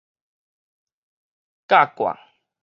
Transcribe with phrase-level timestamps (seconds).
[1.67, 2.17] 合掛